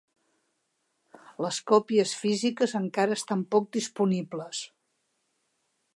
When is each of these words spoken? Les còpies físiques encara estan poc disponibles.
Les 1.45 1.59
còpies 1.73 2.15
físiques 2.21 2.75
encara 2.81 3.19
estan 3.21 3.47
poc 3.57 3.69
disponibles. 3.81 4.67